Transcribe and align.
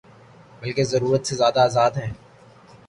بلکہ 0.61 0.83
ضرورت 0.83 1.21
سے 1.27 1.35
زیادہ 1.35 1.59
آزاد 1.59 1.91
ہے۔ 1.97 2.09